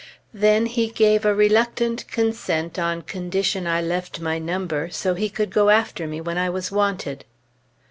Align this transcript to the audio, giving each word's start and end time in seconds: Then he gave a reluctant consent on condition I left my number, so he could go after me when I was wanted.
Then 0.33 0.65
he 0.65 0.87
gave 0.87 1.25
a 1.25 1.35
reluctant 1.35 2.07
consent 2.07 2.79
on 2.79 3.03
condition 3.03 3.67
I 3.67 3.83
left 3.83 4.19
my 4.19 4.39
number, 4.39 4.89
so 4.89 5.13
he 5.13 5.29
could 5.29 5.51
go 5.51 5.69
after 5.69 6.07
me 6.07 6.19
when 6.19 6.39
I 6.39 6.49
was 6.49 6.71
wanted. 6.71 7.23